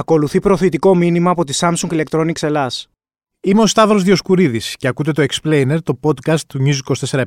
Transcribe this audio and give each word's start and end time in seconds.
Ακολουθεί 0.00 0.38
προωθητικό 0.40 0.94
μήνυμα 0.94 1.30
από 1.30 1.44
τη 1.44 1.58
Samsung 1.60 1.88
Electronics 1.88 2.42
Ελλάς. 2.42 2.88
Είμαι 3.40 3.60
ο 3.60 3.66
Σταύρος 3.66 4.02
Διοσκουρίδης 4.02 4.76
και 4.76 4.88
ακούτε 4.88 5.12
το 5.12 5.26
Explainer, 5.28 5.78
το 5.82 5.98
podcast 6.02 6.40
του 6.46 6.58
News 6.64 6.94
24 7.10 7.24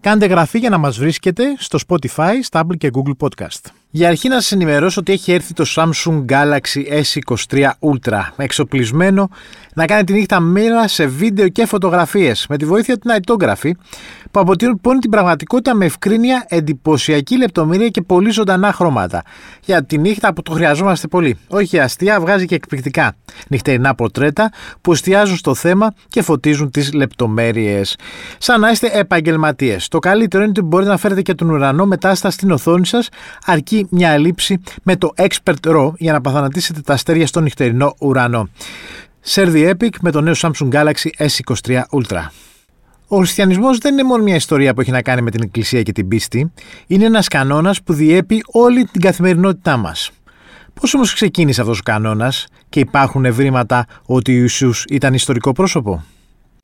Κάντε 0.00 0.26
γραφή 0.26 0.58
για 0.58 0.70
να 0.70 0.78
μας 0.78 0.98
βρίσκετε 0.98 1.54
στο 1.58 1.78
Spotify, 1.86 2.32
Stable 2.50 2.76
και 2.78 2.90
Google 2.92 3.28
Podcast. 3.28 3.79
Για 3.92 4.08
αρχή 4.08 4.28
να 4.28 4.34
σας 4.34 4.52
ενημερώσω 4.52 5.00
ότι 5.00 5.12
έχει 5.12 5.32
έρθει 5.32 5.52
το 5.52 5.64
Samsung 5.76 6.24
Galaxy 6.28 7.02
S23 7.02 7.70
Ultra 7.80 8.20
εξοπλισμένο 8.36 9.28
να 9.74 9.86
κάνει 9.86 10.04
τη 10.04 10.12
νύχτα 10.12 10.40
μοίρα 10.40 10.88
σε 10.88 11.06
βίντεο 11.06 11.48
και 11.48 11.66
φωτογραφίες 11.66 12.46
με 12.48 12.56
τη 12.56 12.64
βοήθεια 12.64 12.98
του 12.98 13.08
Nightography 13.10 13.70
που 14.30 14.40
αποτελούν 14.40 14.80
την 15.00 15.10
πραγματικότητα 15.10 15.74
με 15.74 15.84
ευκρίνεια, 15.84 16.44
εντυπωσιακή 16.48 17.36
λεπτομέρεια 17.36 17.88
και 17.88 18.02
πολύ 18.02 18.30
ζωντανά 18.30 18.72
χρώματα. 18.72 19.22
Για 19.64 19.84
τη 19.84 19.98
νύχτα 19.98 20.32
που 20.32 20.42
το 20.42 20.52
χρειαζόμαστε 20.52 21.08
πολύ. 21.08 21.38
Όχι 21.48 21.78
αστεία, 21.78 22.20
βγάζει 22.20 22.46
και 22.46 22.54
εκπληκτικά 22.54 23.14
νυχτερινά 23.48 23.94
πορτρέτα 23.94 24.52
που 24.80 24.92
εστιάζουν 24.92 25.36
στο 25.36 25.54
θέμα 25.54 25.94
και 26.08 26.22
φωτίζουν 26.22 26.70
τις 26.70 26.92
λεπτομέρειες. 26.92 27.96
Σαν 28.38 28.60
να 28.60 28.70
είστε 28.70 28.90
επαγγελματίες. 28.92 29.88
Το 29.88 29.98
καλύτερο 29.98 30.42
είναι 30.42 30.52
ότι 30.56 30.62
μπορείτε 30.62 30.90
να 30.90 30.96
φέρετε 30.96 31.22
και 31.22 31.34
τον 31.34 31.50
ουρανό 31.50 31.86
μετάστα 31.86 32.30
στην 32.30 32.50
οθόνη 32.50 32.86
σας, 32.86 33.08
αρκεί 33.44 33.79
μια 33.90 34.18
λήψη 34.18 34.60
με 34.82 34.96
το 34.96 35.12
Expert 35.16 35.54
RAW 35.66 35.92
για 35.96 36.12
να 36.12 36.20
παθανατήσετε 36.20 36.80
τα 36.80 36.92
αστέρια 36.92 37.26
στο 37.26 37.40
νυχτερινό 37.40 37.94
ουρανό. 38.00 38.48
Share 39.26 39.52
the 39.52 39.70
Epic 39.70 39.90
με 40.00 40.10
το 40.10 40.20
νέο 40.20 40.34
Samsung 40.36 40.70
Galaxy 40.70 41.08
S23 41.18 41.80
Ultra. 41.90 42.26
Ο 43.06 43.16
χριστιανισμός 43.16 43.78
δεν 43.78 43.92
είναι 43.92 44.02
μόνο 44.02 44.22
μια 44.22 44.34
ιστορία 44.34 44.74
που 44.74 44.80
έχει 44.80 44.90
να 44.90 45.02
κάνει 45.02 45.22
με 45.22 45.30
την 45.30 45.42
Εκκλησία 45.42 45.82
και 45.82 45.92
την 45.92 46.08
πίστη, 46.08 46.52
είναι 46.86 47.04
ένας 47.04 47.28
κανόνας 47.28 47.82
που 47.82 47.92
διέπει 47.92 48.42
όλη 48.46 48.84
την 48.84 49.00
καθημερινότητά 49.00 49.76
μας. 49.76 50.10
Πώς 50.74 50.94
όμως 50.94 51.14
ξεκίνησε 51.14 51.60
αυτός 51.60 51.78
ο 51.78 51.82
κανόνας 51.84 52.46
και 52.68 52.80
υπάρχουν 52.80 53.24
ευρήματα 53.24 53.86
ότι 54.06 54.38
ο 54.38 54.40
Ιησούς 54.40 54.84
ήταν 54.88 55.14
ιστορικό 55.14 55.52
πρόσωπο; 55.52 56.04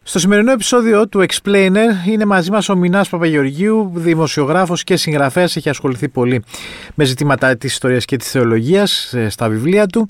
Στο 0.09 0.19
σημερινό 0.19 0.53
επεισόδιο 0.53 1.09
του 1.09 1.25
Explainer 1.29 2.09
είναι 2.09 2.25
μαζί 2.25 2.51
μας 2.51 2.69
ο 2.69 2.77
Μινάς 2.77 3.09
Παπαγεωργίου, 3.09 3.91
δημοσιογράφος 3.95 4.85
και 4.85 4.97
συγγραφέας. 4.97 5.57
Έχει 5.57 5.69
ασχοληθεί 5.69 6.09
πολύ 6.09 6.45
με 6.95 7.05
ζητήματα 7.05 7.57
της 7.57 7.73
ιστορίας 7.73 8.05
και 8.05 8.17
της 8.17 8.31
θεολογίας 8.31 9.13
ε, 9.13 9.29
στα 9.29 9.49
βιβλία 9.49 9.87
του. 9.87 10.09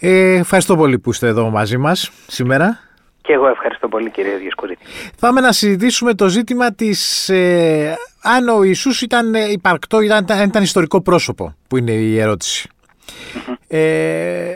Ε, 0.00 0.34
ευχαριστώ 0.34 0.76
πολύ 0.76 0.98
που 0.98 1.10
είστε 1.10 1.26
εδώ 1.26 1.50
μαζί 1.50 1.76
μας 1.76 2.10
σήμερα. 2.26 2.78
Και 3.22 3.32
εγώ 3.32 3.48
ευχαριστώ 3.48 3.88
πολύ 3.88 4.10
κύριε 4.10 4.36
Διασκουρίτη. 4.36 4.84
Πάμε 5.20 5.40
να 5.40 5.52
συζητήσουμε 5.52 6.14
το 6.14 6.28
ζήτημα 6.28 6.74
της 6.74 7.28
ε, 7.28 7.96
αν 8.22 8.48
ο 8.48 8.62
Ιησούς 8.62 9.02
ήταν 9.02 9.34
ε, 9.34 9.50
υπαρκτό, 9.50 10.00
ήταν, 10.00 10.26
ήταν 10.44 10.62
ιστορικό 10.62 11.00
πρόσωπο, 11.00 11.54
που 11.68 11.76
είναι 11.76 11.92
η 11.92 12.18
ερωτηση 12.18 12.68
Ε, 13.68 14.54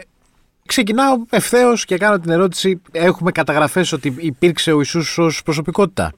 ξεκινάω 0.66 1.14
ευθέως 1.30 1.84
και 1.84 1.96
κάνω 1.96 2.18
την 2.18 2.30
ερώτηση, 2.30 2.82
έχουμε 2.92 3.32
καταγραφές 3.32 3.92
ότι 3.92 4.14
υπήρξε 4.18 4.72
ο 4.72 4.76
Ιησούς 4.76 5.18
ως 5.18 5.42
προσωπικότητα; 5.42 6.12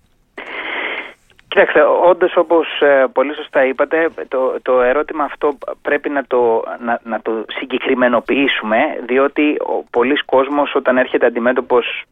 Κοιτάξτε, 1.49 1.81
όντως 1.83 2.37
όπως 2.37 2.67
ε, 2.81 3.05
πολύ 3.13 3.35
σωστά 3.35 3.65
είπατε, 3.65 4.09
το, 4.29 4.57
το 4.63 4.81
ερώτημα 4.83 5.25
αυτό 5.25 5.59
πρέπει 5.83 6.09
να 6.09 6.25
το, 6.25 6.63
να, 6.85 7.01
να 7.05 7.21
το 7.21 7.45
συγκεκριμενοποιήσουμε, 7.49 8.79
διότι 9.07 9.57
ο 9.61 9.85
πολλής 9.91 10.25
κόσμος 10.25 10.75
όταν 10.75 10.97
έρχεται 10.97 11.27
αντιμέτωπος 11.27 12.03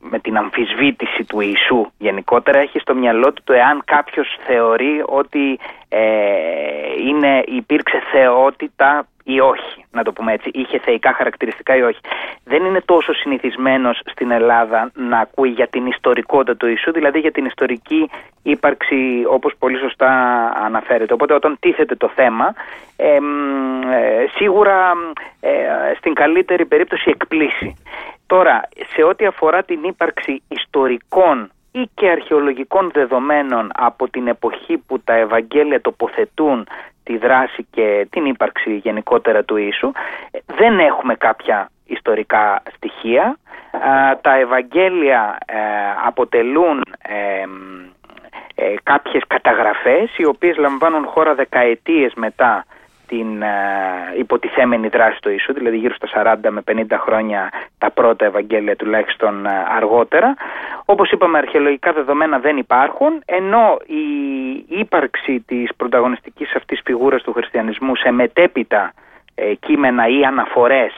με 0.00 0.18
την 0.18 0.36
αμφισβήτηση 0.36 1.24
του 1.24 1.40
Ιησού 1.40 1.86
γενικότερα 1.98 2.58
έχει 2.58 2.78
στο 2.78 2.94
μυαλό 2.94 3.32
του 3.32 3.42
το 3.44 3.52
εάν 3.52 3.82
κάποιος 3.84 4.38
θεωρεί 4.46 5.02
ότι 5.06 5.58
ε, 5.88 6.00
είναι, 7.06 7.42
υπήρξε 7.46 8.02
θεότητα 8.12 9.06
ή 9.24 9.40
όχι, 9.40 9.84
να 9.90 10.02
το 10.02 10.12
πούμε 10.12 10.32
έτσι, 10.32 10.50
είχε 10.52 10.78
θεϊκά 10.78 11.12
χαρακτηριστικά 11.12 11.76
ή 11.76 11.82
όχι. 11.82 12.00
Δεν 12.44 12.64
είναι 12.64 12.80
τόσο 12.80 13.12
συνηθισμένος 13.14 14.00
στην 14.04 14.30
Ελλάδα 14.30 14.90
να 14.94 15.18
ακούει 15.18 15.48
για 15.48 15.66
την 15.68 15.86
ιστορικότητα 15.86 16.56
του 16.56 16.66
Ιησού, 16.66 16.92
δηλαδή 16.92 17.18
για 17.18 17.32
την 17.32 17.44
ιστορική 17.44 18.10
ύπαρξη 18.42 19.24
όπως 19.28 19.54
πολύ 19.58 19.78
σωστά 19.78 20.10
αναφέρεται. 20.64 21.12
Οπότε 21.12 21.34
όταν 21.34 21.56
τίθεται 21.60 21.94
το 21.94 22.08
θέμα, 22.14 22.54
ε, 22.96 23.18
σίγουρα 24.36 24.92
ε, 25.40 25.50
στην 25.96 26.14
καλύτερη 26.14 26.64
περίπτωση 26.66 27.10
εκπλήσει. 27.10 27.76
Τώρα, 28.26 28.68
σε 28.94 29.02
ό,τι 29.02 29.26
αφορά 29.26 29.62
την 29.62 29.82
ύπαρξη 29.82 30.42
ιστορικών 30.48 31.50
ή 31.80 31.90
και 31.94 32.08
αρχαιολογικών 32.08 32.90
δεδομένων 32.92 33.70
από 33.74 34.08
την 34.10 34.26
εποχή 34.28 34.78
που 34.86 35.00
τα 35.00 35.14
Ευαγγέλια 35.14 35.80
τοποθετούν 35.80 36.66
τη 37.04 37.16
δράση 37.16 37.66
και 37.70 38.06
την 38.10 38.24
ύπαρξη 38.24 38.76
γενικότερα 38.76 39.44
του 39.44 39.56
Ιησού, 39.56 39.92
δεν 40.46 40.78
έχουμε 40.78 41.14
κάποια 41.14 41.70
ιστορικά 41.86 42.62
στοιχεία. 42.74 43.38
Τα 44.20 44.34
Ευαγγέλια 44.34 45.38
ε, 45.46 45.56
αποτελούν 46.06 46.82
ε, 47.02 47.44
ε, 48.54 48.74
κάποιες 48.82 49.22
καταγραφές 49.26 50.16
οι 50.16 50.24
οποίες 50.24 50.56
λαμβάνουν 50.56 51.06
χώρα 51.06 51.34
δεκαετίες 51.34 52.12
μετά 52.14 52.64
την 53.08 53.42
ε, 53.42 53.48
υποτιθέμενη 54.18 54.88
δράση 54.88 55.20
του 55.20 55.30
Ιησού, 55.30 55.52
δηλαδή 55.52 55.76
γύρω 55.76 55.94
στα 55.94 56.38
40 56.42 56.48
με 56.50 56.62
50 56.66 56.96
χρόνια 56.98 57.50
τα 57.78 57.90
πρώτα 57.90 58.24
Ευαγγέλια 58.24 58.76
τουλάχιστον 58.76 59.46
ε, 59.46 59.50
αργότερα. 59.76 60.34
Όπως 60.84 61.10
είπαμε 61.10 61.38
αρχαιολογικά 61.38 61.92
δεδομένα 61.92 62.38
δεν 62.38 62.56
υπάρχουν, 62.56 63.22
ενώ 63.24 63.76
η 63.86 64.04
ύπαρξη 64.68 65.44
της 65.46 65.70
πρωταγωνιστικής 65.76 66.54
αυτής 66.54 66.80
φιγούρας 66.84 67.22
του 67.22 67.32
χριστιανισμού 67.32 67.96
σε 67.96 68.10
μετέπειτα 68.10 68.92
ε, 69.34 69.54
κείμενα 69.54 70.08
ή 70.08 70.24
αναφορές 70.24 70.92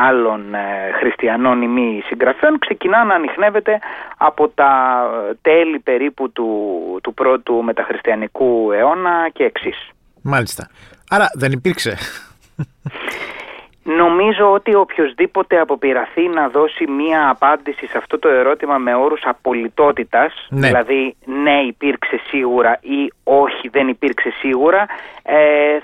άλλων 0.00 0.54
χριστιανών 0.98 1.62
ή 1.62 1.66
μη 1.66 2.02
συγγραφέων 2.06 2.58
ξεκινά 2.58 3.04
να 3.04 3.14
ανοιχνεύεται 3.14 3.78
από 4.16 4.48
τα 4.48 5.02
τέλη 5.42 5.78
περίπου 5.78 6.32
του, 6.32 6.48
του 7.02 7.14
πρώτου 7.14 7.54
μεταχριστιανικού 7.62 8.72
αιώνα 8.72 9.28
και 9.32 9.44
εξής. 9.44 9.88
Μάλιστα. 10.22 10.68
Άρα 11.08 11.26
δεν 11.34 11.52
υπήρξε. 11.52 11.96
Νομίζω 13.84 14.52
ότι 14.52 14.74
οποιοδήποτε 14.74 15.60
αποπειραθεί 15.60 16.28
να 16.28 16.48
δώσει 16.48 16.86
μία 16.86 17.28
απάντηση 17.28 17.86
σε 17.86 17.98
αυτό 17.98 18.18
το 18.18 18.28
ερώτημα 18.28 18.78
με 18.78 18.94
όρους 18.94 19.20
απολυτότητας, 19.24 20.46
ναι. 20.48 20.66
δηλαδή 20.66 21.16
ναι 21.24 21.60
υπήρξε 21.60 22.20
σίγουρα 22.28 22.78
ή 22.80 23.12
όχι 23.24 23.68
δεν 23.68 23.88
υπήρξε 23.88 24.30
σίγουρα, 24.38 24.86
ε, 25.22 25.36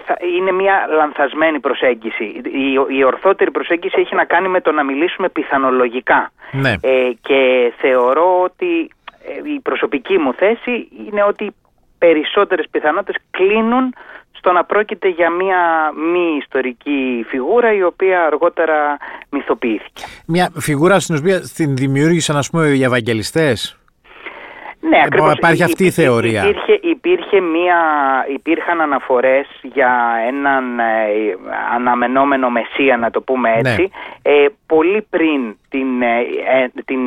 θα, 0.04 0.16
είναι 0.36 0.52
μία 0.52 0.86
λανθασμένη 0.88 1.60
προσέγγιση. 1.60 2.24
Η, 2.24 2.96
η 2.98 3.04
ορθότερη 3.04 3.50
προσέγγιση 3.50 4.00
έχει 4.00 4.14
να 4.14 4.24
κάνει 4.24 4.48
με 4.48 4.60
το 4.60 4.72
να 4.72 4.84
μιλήσουμε 4.84 5.28
πιθανολογικά. 5.28 6.32
Ναι. 6.52 6.74
Ε, 6.80 7.10
και 7.20 7.72
θεωρώ 7.76 8.42
ότι 8.42 8.90
ε, 9.28 9.50
η 9.54 9.60
προσωπική 9.60 10.18
μου 10.18 10.32
θέση 10.32 10.88
είναι 11.06 11.22
ότι 11.22 11.54
περισσότερες 11.98 12.66
πιθανότητες 12.70 13.22
κλείνουν 13.30 13.94
στο 14.38 14.52
να 14.52 14.64
πρόκειται 14.64 15.08
για 15.08 15.30
μία 15.30 15.92
μη 16.12 16.36
ιστορική 16.38 17.24
φιγούρα 17.28 17.72
η 17.74 17.82
οποία 17.82 18.24
αργότερα 18.24 18.96
μυθοποιήθηκε. 19.30 20.04
Μια 20.26 20.50
φιγούρα 20.54 21.00
στην 21.00 21.16
οποία 21.16 21.40
την 21.40 21.76
δημιούργησαν 21.76 22.36
ας 22.36 22.50
πούμε 22.50 22.66
οι 22.66 22.82
Ευαγγελιστές; 22.82 23.78
Ναι, 24.88 25.00
ακριβώς. 25.04 25.32
Υπάρχει 25.32 25.62
αυτή 25.62 25.84
η 25.84 25.90
θεωρία. 25.90 26.42
Υπήρχε, 26.42 26.78
υπήρχε 26.82 27.40
μία, 27.40 27.78
υπήρχαν 28.34 28.80
αναφορές 28.80 29.46
για 29.62 29.92
έναν 30.26 30.78
ε, 30.78 30.84
αναμενόμενο 31.74 32.50
μεσία, 32.50 32.96
να 32.96 33.10
το 33.10 33.20
πούμε 33.20 33.50
ναι. 33.50 33.58
έτσι, 33.58 33.90
ε, 34.22 34.46
πολύ 34.66 35.06
πριν 35.10 35.56
την, 35.68 36.02
ε, 36.02 36.18
ε, 36.62 36.68
την 36.84 37.00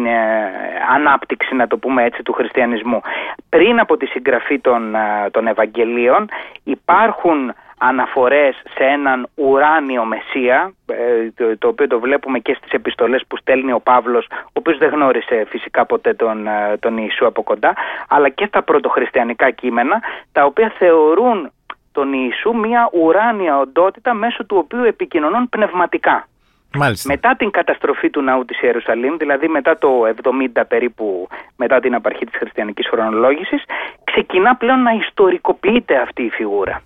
ανάπτυξη, 0.95 1.55
να 1.55 1.67
το 1.67 1.77
πούμε 1.77 2.03
έτσι, 2.03 2.23
του 2.23 2.33
χριστιανισμού. 2.33 3.01
Πριν 3.49 3.79
από 3.79 3.97
τη 3.97 4.05
συγγραφή 4.05 4.59
των, 4.59 4.95
των 5.31 5.47
Ευαγγελίων 5.47 6.29
υπάρχουν 6.63 7.53
αναφορές 7.83 8.55
σε 8.75 8.83
έναν 8.83 9.27
ουράνιο 9.35 10.05
Μεσσία, 10.05 10.73
ε, 10.85 11.55
το, 11.55 11.67
οποίο 11.67 11.87
το 11.87 11.99
βλέπουμε 11.99 12.39
και 12.39 12.53
στις 12.53 12.71
επιστολές 12.71 13.23
που 13.27 13.37
στέλνει 13.37 13.71
ο 13.71 13.79
Παύλος, 13.79 14.27
ο 14.31 14.53
οποίος 14.53 14.77
δεν 14.77 14.89
γνώρισε 14.89 15.45
φυσικά 15.49 15.85
ποτέ 15.85 16.13
τον, 16.13 16.47
ε, 16.47 16.77
τον 16.79 16.97
Ιησού 16.97 17.25
από 17.25 17.43
κοντά, 17.43 17.73
αλλά 18.07 18.29
και 18.29 18.45
στα 18.45 18.63
πρωτοχριστιανικά 18.63 19.51
κείμενα, 19.51 20.01
τα 20.31 20.45
οποία 20.45 20.73
θεωρούν 20.77 21.51
τον 21.91 22.13
Ιησού 22.13 22.55
μια 22.55 22.89
ουράνια 22.93 23.59
οντότητα 23.59 24.13
μέσω 24.13 24.45
του 24.45 24.57
οποίου 24.57 24.83
επικοινωνούν 24.83 25.49
πνευματικά. 25.49 26.27
Μάλιστα. 26.73 27.11
Μετά 27.11 27.35
την 27.35 27.51
καταστροφή 27.51 28.09
του 28.09 28.21
ναού 28.21 28.45
της 28.45 28.61
Ιερουσαλήμ, 28.61 29.17
δηλαδή 29.17 29.47
μετά 29.47 29.77
το 29.77 29.89
70 30.55 30.61
περίπου, 30.67 31.27
μετά 31.55 31.79
την 31.79 31.95
απαρχή 31.95 32.25
της 32.25 32.37
χριστιανικής 32.37 32.87
χρονολόγησης, 32.87 33.63
ξεκινά 34.03 34.55
πλέον 34.55 34.81
να 34.81 34.91
ιστορικοποιείται 34.91 35.97
αυτή 35.97 36.23
η 36.23 36.29
φιγούρα. 36.29 36.81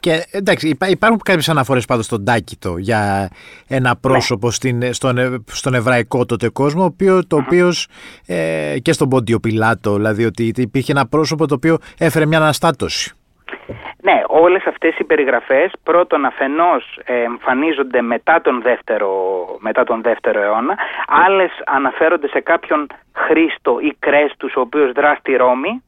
Και 0.00 0.26
εντάξει, 0.30 0.76
υπάρχουν 0.88 1.20
κάποιες 1.22 1.48
αναφορές 1.48 1.84
πάντως 1.84 2.04
στον 2.04 2.24
Τάκητο 2.24 2.76
για 2.76 3.30
ένα 3.68 3.88
ναι. 3.88 3.96
πρόσωπο 4.00 4.50
στην, 4.50 4.92
στον, 4.92 5.44
στον 5.46 5.74
εβραϊκό 5.74 6.26
τότε 6.26 6.48
κόσμο, 6.48 6.84
οποίο, 6.84 7.26
το 7.26 7.36
οποίος 7.36 7.88
ε, 8.26 8.76
και 8.82 8.92
στον 8.92 9.08
Πόντιο 9.08 9.38
Πιλάτο, 9.38 9.94
δηλαδή 9.94 10.24
ότι 10.24 10.52
υπήρχε 10.56 10.92
ένα 10.92 11.06
πρόσωπο 11.06 11.46
το 11.46 11.54
οποίο 11.54 11.76
έφερε 11.98 12.26
μια 12.26 12.38
αναστάτωση. 12.38 13.14
Ναι, 14.02 14.22
όλες 14.26 14.66
αυτές 14.66 14.98
οι 14.98 15.04
περιγραφές 15.04 15.72
πρώτον 15.82 16.24
αφενός 16.24 17.00
εμφανίζονται 17.04 18.02
μετά 18.02 18.40
τον 18.40 18.62
δεύτερο, 18.62 19.10
μετά 19.58 19.84
τον 19.84 20.02
δεύτερο 20.02 20.42
αιώνα, 20.42 20.78
άλλες 21.06 21.50
αναφέρονται 21.66 22.28
σε 22.28 22.40
κάποιον 22.40 22.86
Χρήστο 23.12 23.78
ή 23.80 23.96
Κρέστους 23.98 24.56
ο 24.56 24.60
οποίος 24.60 24.92
δρά 24.92 25.16
στη 25.18 25.36
Ρώμη 25.36 25.82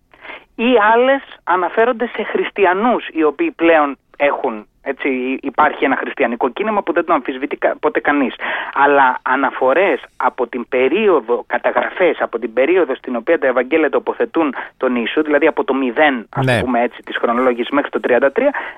ή 0.67 0.71
άλλες 0.93 1.23
αναφέρονται 1.45 2.07
σε 2.07 2.23
χριστιανούς 2.23 3.09
οι 3.13 3.23
οποίοι 3.23 3.51
πλέον 3.51 3.99
έχουν 4.17 4.67
έτσι, 4.83 5.09
υπάρχει 5.43 5.85
ένα 5.85 5.97
χριστιανικό 5.97 6.49
κίνημα 6.49 6.83
που 6.83 6.93
δεν 6.93 7.05
το 7.05 7.13
αμφισβητεί 7.13 7.59
ποτέ 7.81 8.01
κανείς. 8.01 8.35
Αλλά 8.75 9.19
αναφορές 9.23 10.01
από 10.17 10.47
την 10.47 10.69
περίοδο, 10.69 11.45
καταγραφές 11.47 12.17
από 12.21 12.39
την 12.39 12.53
περίοδο 12.53 12.95
στην 12.95 13.17
οποία 13.17 13.39
τα 13.39 13.47
Ευαγγέλια 13.47 13.91
τοποθετούν 13.91 14.55
τον 14.77 14.97
Ιησού, 14.97 15.23
δηλαδή 15.23 15.47
από 15.47 15.65
το 15.65 15.75
0 15.97 16.25
ας 16.29 16.47
ναι. 16.47 16.61
πούμε 16.61 16.83
έτσι 16.83 17.03
της 17.05 17.17
χρονολόγησης 17.17 17.71
μέχρι 17.71 17.91
το 17.91 18.01
33, 18.03 18.29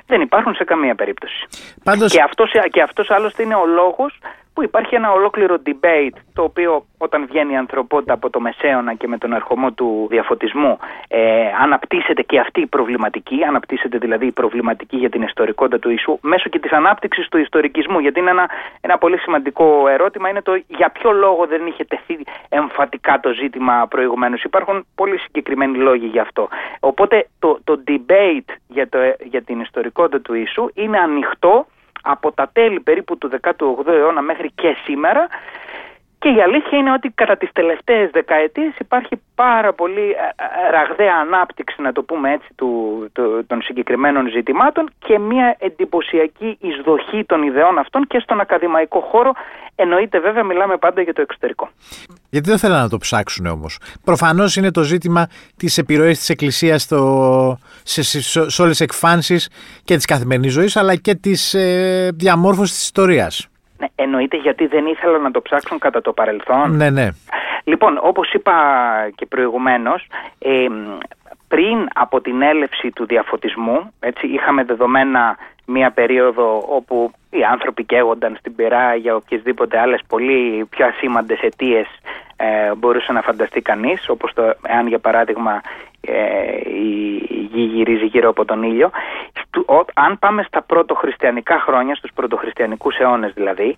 δεν 0.07 0.21
υπάρχουν 0.21 0.55
σε 0.55 0.65
καμία 0.65 0.95
περίπτωση. 0.95 1.47
Πάντως... 1.85 2.13
Και, 2.13 2.23
αυτός, 2.23 2.51
και 2.71 2.83
αυτός 2.83 3.11
άλλωστε 3.11 3.43
είναι 3.43 3.55
ο 3.55 3.67
λόγος 3.67 4.19
που 4.61 4.67
υπάρχει 4.67 4.95
ένα 4.95 5.13
ολόκληρο 5.13 5.57
debate 5.67 6.17
το 6.33 6.43
οποίο 6.43 6.85
όταν 6.99 7.27
βγαίνει 7.27 7.53
η 7.53 7.57
ανθρωπότητα 7.57 8.13
από 8.13 8.31
το 8.31 8.41
Μεσαίωνα 8.41 8.95
και 8.95 9.09
με 9.09 9.19
τον 9.19 9.33
ερχομό 9.33 9.73
του 9.73 10.07
διαφωτισμού 10.11 10.79
ε, 11.09 11.21
αναπτύσσεται 11.63 12.23
και 12.23 12.39
αυτή 12.39 12.61
η 12.61 12.67
προβληματική, 12.67 13.45
αναπτύσσεται 13.45 13.99
δηλαδή 13.99 14.27
η 14.27 14.31
προβληματική 14.31 14.97
για 14.97 15.09
την 15.11 15.23
ιστορικότητα 15.23 15.79
του 15.79 15.91
Ιησού 15.91 16.19
μέσω 16.23 16.49
και 16.49 16.59
της 16.59 16.73
ανάπτυξης 16.73 17.29
του 17.29 17.39
ιστορικισμού 17.39 17.99
γιατί 17.99 18.21
είναι 18.21 18.31
ένα, 18.31 18.51
ένα 18.81 18.99
πολύ 18.99 19.19
σημαντικό 19.19 19.89
ερώτημα 19.89 20.29
είναι 20.29 20.43
το 20.43 20.63
για 20.67 20.91
ποιο 20.91 21.13
λόγο 21.13 21.47
δεν 21.47 21.67
είχε 21.67 21.85
τεθεί 21.85 22.19
εμφατικά 22.49 23.21
το 23.21 23.33
ζήτημα 23.33 23.87
προηγουμένως. 23.89 24.43
Υπάρχουν 24.43 24.87
πολύ 24.95 25.19
συγκεκριμένοι 25.19 25.77
λόγοι 25.79 26.07
γι' 26.07 26.19
αυτό. 26.19 26.49
Οπότε 26.81 27.27
το, 27.39 27.59
το 27.65 27.83
debate 27.87 28.51
για, 28.69 28.89
το, 28.89 28.99
για 29.23 29.43
την 29.43 29.61
ιστορικότητα 29.61 30.21
του 30.21 30.35
Ιησού 30.35 30.71
είναι 30.75 30.99
ανοιχτό 30.99 31.67
από 32.03 32.33
τα 32.33 32.49
τέλη 32.53 32.81
περίπου 32.81 33.19
του 33.19 33.31
18ου 33.41 33.87
αιώνα 33.87 34.21
μέχρι 34.21 34.51
και 34.55 34.77
σήμερα 34.85 35.29
και 36.21 36.29
η 36.29 36.43
αλήθεια 36.43 36.79
είναι 36.79 36.93
ότι 36.93 37.09
κατά 37.15 37.37
τις 37.37 37.51
τελευταίες 37.53 38.11
δεκαετίες 38.11 38.73
υπάρχει 38.79 39.21
πάρα 39.35 39.73
πολύ 39.73 40.07
ε, 40.11 40.67
ε, 40.67 40.71
ραγδαία 40.71 41.15
ανάπτυξη, 41.27 41.83
να 41.83 41.93
το 41.93 42.03
πούμε 42.03 42.33
έτσι, 42.33 42.49
του, 42.55 42.71
των 43.47 43.63
συγκεκριμένων 43.63 44.31
ζητημάτων 44.31 44.91
και 44.99 45.19
μια 45.19 45.57
εντυπωσιακή 45.59 46.59
εισδοχή 46.61 47.25
των 47.25 47.43
ιδεών 47.43 47.79
αυτών 47.79 48.07
και 48.07 48.19
στον 48.19 48.41
ακαδημαϊκό 48.41 49.01
χώρο. 49.01 49.33
Εννοείται 49.75 50.19
βέβαια 50.21 50.45
μιλάμε 50.45 50.77
πάντα 50.77 51.01
για 51.03 51.13
το 51.13 51.21
εξωτερικό. 51.21 51.69
Γιατί 52.31 52.49
δεν 52.49 52.59
θέλουν 52.59 52.77
να 52.77 52.89
το 52.89 52.99
ψάξουν 52.99 53.47
όμως. 53.47 53.79
Προφανώς 54.05 54.57
είναι 54.57 54.71
το 54.71 54.83
ζήτημα 54.83 55.27
της 55.57 55.79
επιρροής 55.79 56.19
της 56.19 56.29
Εκκλησίας 56.29 56.83
στο, 56.83 57.59
σε, 57.83 58.03
σε, 58.03 58.21
σε 58.51 58.63
όλες 58.63 58.77
τις 58.77 58.81
εκφάνσεις 58.81 59.51
και 59.85 59.97
της 59.97 60.05
καθημερινής 60.05 60.53
ζωής 60.53 60.77
αλλά 60.77 60.95
και 60.97 61.15
της 61.15 61.55
ε, 61.55 62.11
διαμόρφωσης 62.15 62.75
της 62.75 62.85
ιστορίας. 62.85 63.51
Ναι, 63.81 63.87
εννοείται 63.95 64.37
γιατί 64.37 64.67
δεν 64.67 64.87
ήθελαν 64.87 65.23
να 65.23 65.31
το 65.31 65.43
ψάξουν 65.43 65.79
κατά 65.79 66.01
το 66.01 66.13
παρελθόν. 66.13 66.77
Ναι, 66.77 66.91
ναι. 66.91 67.09
Λοιπόν, 67.65 67.99
όπως 68.03 68.33
είπα 68.33 68.55
και 69.15 69.27
προηγουμένως, 69.27 70.07
ε, 70.39 70.67
πριν 71.49 71.89
από 71.95 72.21
την 72.21 72.43
έλευση 72.43 72.91
του 72.91 73.07
διαφωτισμού, 73.07 73.93
έτσι, 74.01 74.27
είχαμε 74.27 74.65
δεδομένα 74.65 75.37
μία 75.65 75.91
περίοδο 75.91 76.65
όπου 76.69 77.13
οι 77.31 77.43
άνθρωποι 77.45 77.85
καίγονταν 77.85 78.37
στην 78.39 78.55
πυρά 78.55 78.95
για 78.95 79.15
οποιασδήποτε 79.15 79.79
άλλες 79.79 80.01
πολύ 80.09 80.67
πιο 80.71 80.87
ασήμαντες 80.87 81.41
αιτίες 81.41 81.87
ε, 82.37 82.75
μπορούσε 82.75 83.13
να 83.13 83.21
φανταστεί 83.21 83.61
κανείς, 83.61 84.09
όπως 84.09 84.33
το, 84.35 84.43
εάν 84.67 84.87
για 84.87 84.99
παράδειγμα 84.99 85.61
ε, 86.01 86.15
η 86.65 87.49
γη 87.53 87.63
γυρίζει 87.63 88.05
γύρω 88.05 88.29
από 88.29 88.45
τον 88.45 88.63
ήλιο. 88.63 88.91
Αν 89.95 90.19
πάμε 90.19 90.43
στα 90.43 90.63
πρώτο 90.63 90.95
χριστιανικά 90.95 91.61
χρόνια, 91.61 91.95
στους 91.95 92.11
πρωτοχριστιανικούς 92.15 92.97
αιώνες 92.97 93.33
δηλαδή, 93.33 93.77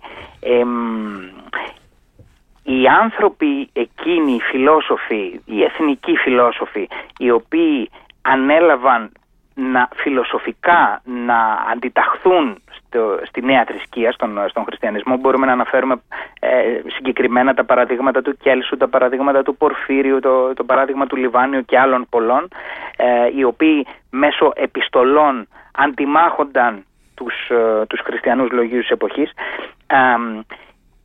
οι 2.63 2.87
άνθρωποι 2.87 3.69
εκείνοι, 3.73 4.31
οι 4.33 4.39
φιλόσοφοι, 4.39 5.41
οι 5.45 5.63
εθνικοί 5.63 6.15
φιλόσοφοι, 6.15 6.87
οι 7.17 7.31
οποίοι 7.31 7.89
ανέλαβαν 8.21 9.11
να 9.53 9.89
φιλοσοφικά 9.95 11.01
να 11.03 11.65
αντιταχθούν 11.71 12.61
στο, 12.71 13.19
στη 13.27 13.41
νέα 13.41 13.63
θρησκεία, 13.67 14.11
στον, 14.11 14.39
στον 14.49 14.63
χριστιανισμό. 14.63 15.17
Μπορούμε 15.17 15.45
να 15.45 15.51
αναφέρουμε 15.51 16.01
ε, 16.39 16.81
συγκεκριμένα 16.87 17.53
τα 17.53 17.65
παραδείγματα 17.65 18.21
του 18.21 18.37
Κέλσου, 18.37 18.77
τα 18.77 18.87
παραδείγματα 18.87 19.43
του 19.43 19.55
Πορφύριου, 19.55 20.19
το, 20.19 20.53
το 20.53 20.63
παράδειγμα 20.63 21.07
του 21.07 21.15
Λιβάνιου 21.15 21.65
και 21.65 21.79
άλλων 21.79 22.05
πολλών, 22.09 22.47
ε, 22.95 23.05
οι 23.35 23.43
οποίοι 23.43 23.87
μέσω 24.09 24.51
επιστολών 24.55 25.47
αντιμάχονταν 25.75 26.85
τους, 27.15 27.33
ε, 27.49 27.85
τους 27.85 27.99
χριστιανούς 28.03 28.51
λογίους 28.51 28.81
της 28.81 28.91
εποχής 28.91 29.31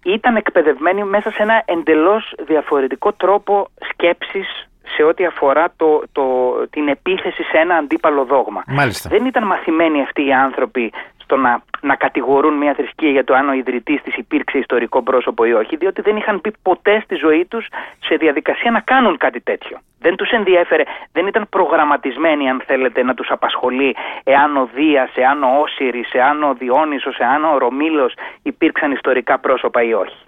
ήταν 0.05 0.37
εκπαιδευμένοι 0.37 1.05
μέσα 1.05 1.31
σε 1.31 1.43
ένα 1.43 1.63
εντελώς 1.67 2.35
διαφορετικό 2.47 3.13
τρόπο 3.13 3.69
σκέψης 3.91 4.69
σε 4.85 5.03
ό,τι 5.03 5.25
αφορά 5.27 5.73
το, 5.77 6.03
το, 6.13 6.25
την 6.71 6.89
επίθεση 6.89 7.43
σε 7.43 7.59
ένα 7.59 7.75
αντίπαλο 7.75 8.25
δόγμα. 8.25 8.63
Μάλιστα. 8.67 9.09
Δεν 9.09 9.25
ήταν 9.25 9.47
μαθημένοι 9.47 10.03
αυτοί 10.03 10.27
οι 10.27 10.33
άνθρωποι 10.33 10.93
στο 11.29 11.37
να, 11.37 11.63
να 11.81 11.95
κατηγορούν 11.95 12.55
μια 12.55 12.75
θρησκεία 12.75 13.11
για 13.11 13.25
το 13.25 13.35
αν 13.35 13.49
ο 13.49 13.53
ιδρυτής 13.53 14.03
της 14.03 14.17
υπήρξε 14.17 14.59
ιστορικό 14.59 15.03
πρόσωπο 15.03 15.45
ή 15.45 15.53
όχι, 15.53 15.77
διότι 15.77 16.01
δεν 16.03 16.17
είχαν 16.17 16.41
πει 16.41 16.53
ποτέ 16.63 17.01
στη 17.05 17.15
ζωή 17.15 17.45
τους 17.45 17.67
σε 18.01 18.15
διαδικασία 18.15 18.71
να 18.71 18.81
κάνουν 18.81 19.17
κάτι 19.17 19.41
τέτοιο. 19.41 19.79
Δεν 20.01 20.17
τους 20.17 20.31
ενδιέφερε, 20.31 20.83
δεν 21.13 21.27
ήταν 21.27 21.47
προγραμματισμένοι, 21.49 22.51
αν 22.51 22.63
θέλετε, 22.67 23.03
να 23.03 23.15
τους 23.15 23.31
απασχολεί 23.31 23.97
εάν 24.25 24.57
ο 24.57 24.69
Δίας, 24.75 25.11
εάν 25.15 25.43
ο 25.43 25.61
Όσυρης, 25.61 26.13
εάν 26.13 26.43
ο 26.43 26.55
Διόνυσος, 26.55 27.19
εάν 27.19 27.45
ο 27.45 27.59
Ρωμήλο 27.59 28.11
υπήρξαν 28.43 28.93
ιστορικά 28.93 29.39
πρόσωπα 29.39 29.83
ή 29.83 29.93
όχι. 29.93 30.28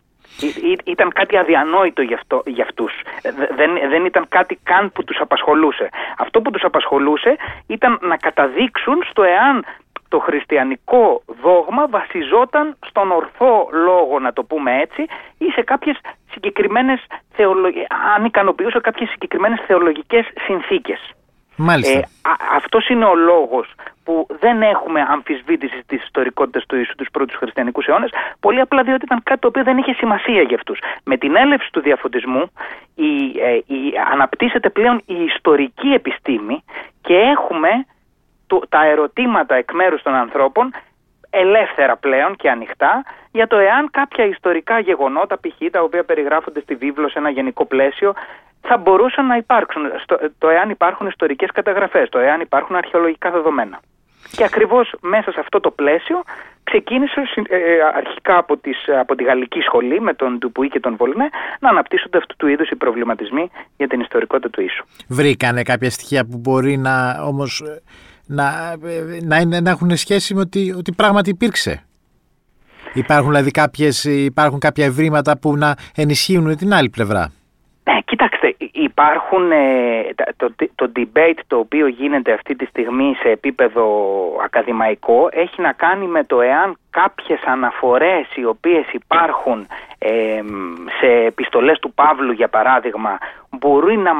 Ήταν 0.85 1.13
κάτι 1.13 1.37
αδιανόητο 1.37 2.03
για, 2.03 2.17
αυτό, 2.17 2.43
για 2.47 2.65
αυτούς. 2.65 2.93
Δεν, 3.57 3.71
δεν 3.89 4.05
ήταν 4.05 4.29
κάτι 4.29 4.59
καν 4.63 4.93
που 4.93 5.05
τους 5.05 5.21
απασχολούσε. 5.21 5.89
Αυτό 6.19 6.41
που 6.41 6.51
τους 6.51 6.65
απασχολούσε 6.65 7.37
ήταν 7.67 7.99
να 8.03 8.17
καταδείξουν 8.17 9.03
στο 9.11 9.23
εάν 9.23 9.65
το 10.09 10.19
χριστιανικό 10.19 11.23
δόγμα 11.43 11.87
βασιζόταν 11.89 12.77
στον 12.87 13.11
ορθό 13.11 13.69
λόγο, 13.73 14.19
να 14.19 14.33
το 14.33 14.43
πούμε 14.45 14.81
έτσι, 14.81 15.03
ή 15.39 15.51
σε 15.51 15.63
κάποιες 15.63 15.97
συγκεκριμένες 16.33 17.01
θεολογικές, 17.33 17.87
αν 18.17 18.25
ικανοποιούσε 18.25 18.81
κάποιες 18.81 19.09
συγκεκριμένες 19.11 19.61
θεολογικές 19.67 20.25
συνθήκες. 20.47 21.01
Μάλιστα. 21.63 21.99
Ε, 21.99 22.09
αυτός 22.57 22.89
είναι 22.89 23.05
ο 23.05 23.15
λόγος 23.15 23.75
που 24.05 24.27
δεν 24.41 24.63
έχουμε 24.63 25.01
αμφισβήτηση 25.09 25.83
της 25.87 26.03
ιστορικότητας 26.03 26.67
του 26.67 26.77
Ιησού 26.77 26.95
τους 26.95 27.09
πρώτους 27.13 27.37
χριστιανικούς 27.37 27.87
αιώνες, 27.87 28.11
πολύ 28.41 28.61
απλά 28.61 28.83
διότι 28.83 29.05
ήταν 29.05 29.23
κάτι 29.23 29.41
το 29.41 29.49
οποίο 29.49 29.63
δεν 29.63 29.79
είχε 29.79 29.93
σημασία 29.93 30.43
για 30.43 30.57
αυτούς. 30.57 30.79
Με 31.05 31.17
την 31.17 31.37
έλευση 31.37 31.69
του 31.73 31.81
διαφωτισμού 31.81 32.51
η, 32.95 33.13
ε, 33.41 33.75
η, 33.75 33.81
αναπτύσσεται 34.13 34.71
πλέον 34.71 35.03
η 35.07 35.25
ιστορική 35.25 35.89
επιστήμη 35.89 36.65
και 37.01 37.15
έχουμε 37.15 37.87
τα 38.69 38.85
ερωτήματα 38.85 39.55
εκ 39.55 39.73
μέρους 39.73 40.03
των 40.03 40.15
ανθρώπων 40.15 40.75
ελεύθερα 41.31 41.97
πλέον 41.97 42.37
και 42.37 42.51
ανοιχτά 42.51 43.05
για 43.31 43.47
το 43.47 43.57
εάν 43.57 43.91
κάποια 43.91 44.25
ιστορικά 44.25 44.79
γεγονότα, 44.79 45.39
π.χ. 45.41 45.71
τα 45.71 45.83
οποία 45.83 46.05
περιγράφονται 46.05 46.61
στη 46.61 46.75
βίβλο 46.75 47.09
σε 47.09 47.19
ένα 47.19 47.31
γενικό 47.31 47.65
πλαίσιο, 47.65 48.15
θα 48.61 48.77
μπορούσαν 48.77 49.27
να 49.27 49.37
υπάρξουν, 49.37 49.83
το 50.39 50.49
εάν 50.49 50.71
υπάρχουν 50.71 51.07
ιστορικές 51.07 51.51
καταγραφές, 51.53 52.09
το 52.09 52.19
εάν 52.19 52.41
υπάρχουν 52.41 52.77
αρχαιολογικά 52.77 53.31
δεδομένα. 53.31 53.81
Και 54.31 54.45
ακριβώς 54.45 54.95
μέσα 55.01 55.33
σε 55.33 55.41
αυτό 55.41 55.61
το 55.61 55.71
πλαίσιο 55.71 56.23
ξεκίνησε 56.65 57.23
ε, 57.49 57.59
αρχικά 57.95 58.37
από, 58.37 58.57
τις, 58.57 58.77
από 59.01 59.15
τη 59.15 59.25
Γαλλική 59.25 59.61
Σχολή 59.61 60.01
με 60.01 60.15
τον 60.15 60.39
Ντουπουή 60.39 60.69
και 60.69 60.81
τον 60.81 60.97
Βολνέ 60.97 61.29
να 61.61 61.69
αναπτύσσονται 61.69 62.19
αυτού 62.19 62.37
του 62.37 62.47
είδους 62.47 62.69
οι 62.71 62.77
προβληματισμοί 62.77 63.51
για 63.77 63.87
την 63.87 64.01
ιστορικότητα 64.01 64.51
του 64.51 64.63
ίσου. 64.63 64.85
Βρήκανε 65.09 65.63
κάποια 65.63 65.91
στοιχεία 65.91 66.25
που 66.25 66.39
μπορεί 66.39 66.77
να 66.77 67.23
όμως 67.23 67.63
να, 68.31 68.77
να, 69.23 69.61
να 69.61 69.71
έχουν 69.71 69.97
σχέση 69.97 70.35
με 70.35 70.41
ότι, 70.41 70.75
ότι 70.79 70.93
πράγματι 70.93 71.31
υπήρξε. 71.31 71.85
Υπάρχουν 72.93 73.29
δηλαδή 73.29 73.51
κάποιες, 73.51 74.05
υπάρχουν 74.05 74.59
κάποια 74.59 74.85
ευρήματα 74.85 75.39
που 75.39 75.57
να 75.57 75.75
ενισχύουν 75.97 76.57
την 76.57 76.75
άλλη 76.75 76.91
πλευρά. 76.91 77.33
Ναι, 77.85 78.01
κοιτάξτε, 78.05 78.57
υπάρχουν 78.73 79.51
ε, 79.51 79.57
το, 80.37 80.55
το 80.75 80.93
debate 80.97 81.41
το 81.47 81.57
οποίο 81.57 81.87
γίνεται 81.87 82.33
αυτή 82.33 82.57
τη 82.57 82.65
στιγμή 82.65 83.15
σε 83.15 83.29
επίπεδο 83.29 83.85
ακαδημαϊκό 84.45 85.29
έχει 85.33 85.61
να 85.61 85.73
κάνει 85.73 86.07
με 86.07 86.25
το 86.25 86.41
εάν 86.41 86.77
κάποιες 86.91 87.41
αναφορές 87.45 88.27
οι 88.35 88.45
οποίες 88.45 88.93
υπάρχουν 88.93 89.67
ε, 89.99 90.41
σε 91.01 91.07
επιστολές 91.27 91.79
του 91.79 91.93
Παύλου 91.93 92.33
για 92.33 92.49
παράδειγμα 92.49 93.19
μπορεί 93.51 93.97
να, 93.97 94.13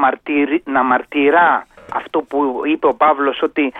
να 0.63 0.83
μαρτυρά 0.83 1.65
αυτό 1.91 2.21
που 2.21 2.61
είπε 2.65 2.87
ο 2.87 2.93
Παύλος 2.93 3.41
ότι 3.41 3.73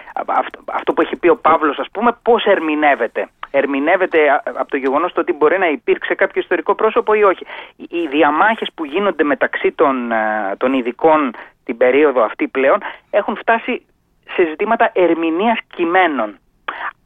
αυτό 0.65 0.93
που 0.93 1.01
έχει 1.01 1.15
πει 1.15 1.27
ο 1.27 1.37
Παύλος 1.37 1.79
ας 1.79 1.87
πούμε 1.91 2.17
πώς 2.21 2.43
ερμηνεύεται 2.45 3.29
ερμηνεύεται 3.51 4.41
από 4.43 4.69
το 4.69 4.77
γεγονός 4.77 5.13
ότι 5.15 5.33
μπορεί 5.33 5.57
να 5.57 5.69
υπήρξε 5.69 6.15
κάποιο 6.15 6.41
ιστορικό 6.41 6.75
πρόσωπο 6.75 7.13
ή 7.13 7.23
όχι 7.23 7.45
οι 7.75 8.07
διαμάχες 8.07 8.69
που 8.75 8.85
γίνονται 8.85 9.23
μεταξύ 9.23 9.71
των, 9.71 10.11
των 10.57 10.73
ειδικών 10.73 11.33
την 11.63 11.77
περίοδο 11.77 12.23
αυτή 12.23 12.47
πλέον 12.47 12.77
έχουν 13.09 13.35
φτάσει 13.35 13.85
σε 14.33 14.45
ζητήματα 14.45 14.91
ερμηνείας 14.93 15.59
κειμένων. 15.75 16.37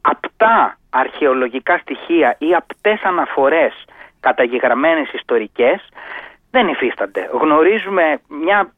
Απτά 0.02 0.78
αρχαιολογικά 0.90 1.78
στοιχεία 1.78 2.36
ή 2.40 2.54
απτές 2.56 3.02
αναφορές 3.04 3.86
καταγεγραμμένες 4.20 5.14
ιστορικές 5.14 5.90
δεν 6.52 6.68
υφίστανται. 6.68 7.30
Γνωρίζουμε 7.34 8.20
μια 8.28 8.74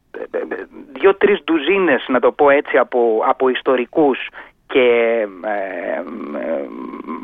δύο-τρεις 0.93 1.43
ντουζίνες, 1.43 2.05
να 2.07 2.19
το 2.19 2.31
πω 2.31 2.49
έτσι, 2.49 2.77
από, 2.77 3.23
από 3.27 3.49
ιστορικούς 3.49 4.29
και 4.67 5.27
ε, 5.45 6.01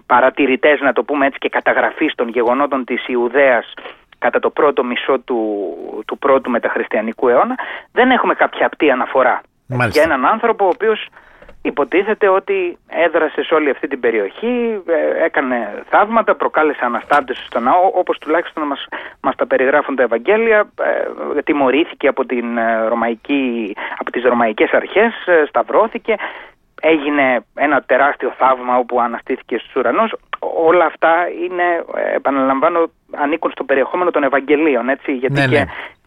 παρατηρητές, 0.05 0.79
να 0.79 0.93
το 0.93 1.03
πούμε 1.03 1.25
έτσι, 1.25 1.39
και 1.39 1.49
καταγραφής 1.49 2.15
των 2.15 2.27
γεγονότων 2.27 2.83
της 2.83 3.07
Ιουδαίας 3.07 3.73
κατά 4.17 4.39
το 4.39 4.49
πρώτο 4.49 4.83
μισό 4.83 5.19
του, 5.19 5.43
του 6.05 6.17
πρώτου 6.17 6.49
μεταχριστιανικού 6.49 7.27
αιώνα, 7.27 7.55
δεν 7.91 8.11
έχουμε 8.11 8.33
κάποια 8.33 8.65
απτή 8.65 8.91
αναφορά 8.91 9.41
Μάλιστα. 9.67 10.01
για 10.01 10.13
έναν 10.13 10.31
άνθρωπο 10.31 10.65
ο 10.65 10.67
οποίος 10.67 11.07
υποτίθεται 11.65 12.27
ότι 12.29 12.77
έδρασε 12.87 13.43
σε 13.43 13.53
όλη 13.53 13.69
αυτή 13.69 13.87
την 13.87 13.99
περιοχή, 13.99 14.81
ε, 14.87 15.23
έκανε 15.23 15.83
θαύματα, 15.89 16.35
προκάλεσε 16.35 16.85
αναστάτωση 16.85 17.45
στον 17.45 17.63
ναό, 17.63 17.91
όπως 17.93 18.17
τουλάχιστον 18.17 18.63
μας, 18.63 18.87
μας 19.21 19.35
τα 19.35 19.47
περιγράφουν 19.47 19.95
τα 19.95 20.03
Ευαγγέλια, 20.03 20.69
ε, 21.35 21.41
τιμωρήθηκε 21.41 22.07
από, 22.07 22.25
την 22.25 22.57
ε, 22.57 22.87
ρωμαϊκή, 22.87 23.75
από 23.97 24.11
τις 24.11 24.23
ρωμαϊκές 24.23 24.71
αρχές, 24.71 25.13
ε, 25.25 25.45
σταυρώθηκε, 25.47 26.15
έγινε 26.81 27.45
ένα 27.55 27.81
τεράστιο 27.81 28.33
θαύμα 28.37 28.77
όπου 28.77 29.01
αναστήθηκε 29.01 29.57
στους 29.57 29.75
ουρανούς. 29.75 30.11
Όλα 30.39 30.85
αυτά 30.85 31.11
είναι, 31.43 31.83
ε, 31.95 32.15
επαναλαμβάνω, 32.15 32.89
ανήκουν 33.11 33.51
στο 33.51 33.63
περιεχόμενο 33.63 34.11
των 34.11 34.23
Ευαγγελίων, 34.23 34.89
έτσι, 34.89 35.11
γιατί 35.11 35.39
Ναι, 35.39 35.47
και, 35.47 35.57
ναι. 35.57 35.63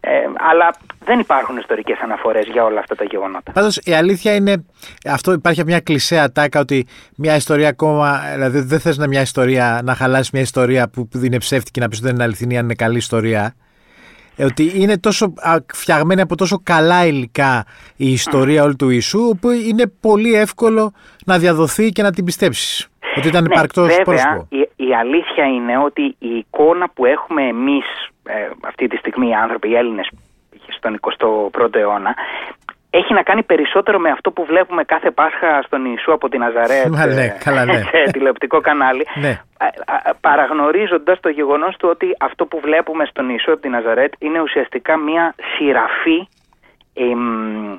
Ε, 0.09 0.29
αλλά 0.37 0.75
δεν 1.05 1.19
υπάρχουν 1.19 1.57
ιστορικές 1.57 1.99
αναφορές 1.99 2.45
για 2.51 2.63
όλα 2.63 2.79
αυτά 2.79 2.95
τα 2.95 3.03
γεγονότα. 3.03 3.51
Πάντως 3.51 3.79
η 3.83 3.93
αλήθεια 3.93 4.35
είναι, 4.35 4.65
αυτό 5.05 5.31
υπάρχει 5.31 5.63
μια 5.65 5.79
κλεισέ 5.79 6.19
ατάκα 6.19 6.59
ότι 6.59 6.87
μια 7.17 7.35
ιστορία 7.35 7.67
ακόμα, 7.69 8.21
δηλαδή 8.33 8.59
δεν 8.59 8.79
θες 8.79 8.97
να 8.97 9.07
μια 9.07 9.21
ιστορία, 9.21 9.81
να 9.83 9.95
χαλάσει 9.95 10.29
μια 10.33 10.41
ιστορία 10.41 10.89
που, 10.89 11.07
που 11.07 11.17
είναι 11.17 11.37
ψεύτικη 11.37 11.79
να 11.79 11.87
πεις 11.87 11.97
ότι 11.97 12.05
δεν 12.07 12.15
είναι 12.15 12.23
αληθινή, 12.23 12.57
αν 12.57 12.63
είναι 12.63 12.73
καλή 12.73 12.97
ιστορία. 12.97 13.55
Ε, 14.35 14.45
ότι 14.45 14.71
είναι 14.75 14.97
τόσο 14.97 15.33
α, 15.37 15.55
φτιαγμένη 15.73 16.21
από 16.21 16.35
τόσο 16.35 16.59
καλά 16.63 17.05
υλικά 17.05 17.65
η 17.95 18.11
ιστορία 18.11 18.63
όλη 18.63 18.75
του 18.75 18.89
Ιησού, 18.89 19.37
που 19.41 19.49
είναι 19.49 19.91
πολύ 20.01 20.33
εύκολο 20.33 20.91
να 21.25 21.37
διαδοθεί 21.37 21.89
και 21.89 22.01
να 22.01 22.11
την 22.11 22.25
πιστέψεις. 22.25 22.87
Ότι 23.17 23.27
ήταν 23.27 23.45
υπαρκτός 23.45 23.87
Ναι, 23.87 23.93
βέβαια, 23.93 24.03
πρόσωπο. 24.03 24.47
η, 24.49 24.69
η 24.75 24.95
αλήθεια 24.95 25.45
είναι 25.45 25.77
ότι 25.77 26.15
η 26.19 26.37
εικόνα 26.37 26.89
που 26.89 27.05
έχουμε 27.05 27.41
εμείς 27.47 27.85
ε, 28.27 28.49
αυτή 28.65 28.87
τη 28.87 28.97
στιγμή 28.97 29.27
οι 29.29 29.33
άνθρωποι, 29.33 29.69
οι 29.69 29.75
Έλληνες 29.75 30.09
στον 30.77 30.99
21ο 31.01 31.75
αιώνα 31.75 32.15
έχει 32.89 33.13
να 33.13 33.23
κάνει 33.23 33.43
περισσότερο 33.43 33.99
με 33.99 34.09
αυτό 34.09 34.31
που 34.31 34.45
βλέπουμε 34.45 34.83
κάθε 34.83 35.11
Πάσχα 35.11 35.61
στον 35.61 35.85
Ιησού 35.85 36.13
από 36.13 36.29
την 36.29 36.39
Ναζαρέτ 36.39 36.87
Μα 36.87 37.05
ναι, 37.05 37.23
ε, 37.23 37.37
καλά, 37.43 37.65
ναι. 37.65 37.73
σε 37.73 38.11
τηλεοπτικό 38.11 38.61
κανάλι 38.61 39.05
Ναι. 39.15 39.29
ε, 39.29 39.65
ε, 39.65 40.11
παραγνωρίζοντας 40.21 41.19
το 41.19 41.29
γεγονός 41.29 41.75
του 41.77 41.87
ότι 41.91 42.15
αυτό 42.19 42.45
που 42.45 42.59
βλέπουμε 42.59 43.05
στον 43.05 43.29
Ιησού 43.29 43.51
από 43.51 43.61
την 43.61 43.71
Ναζαρέτ 43.71 44.13
είναι 44.19 44.41
ουσιαστικά 44.41 44.97
μια 44.97 45.35
σειραφή 45.55 46.27
εμ, 46.93 47.77